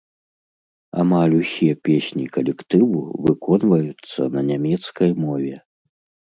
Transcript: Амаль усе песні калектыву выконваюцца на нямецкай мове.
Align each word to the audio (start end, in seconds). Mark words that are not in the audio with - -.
Амаль 1.03 1.35
усе 1.41 1.67
песні 1.89 2.25
калектыву 2.39 2.99
выконваюцца 3.29 4.21
на 4.39 4.47
нямецкай 4.51 5.09
мове. 5.23 5.55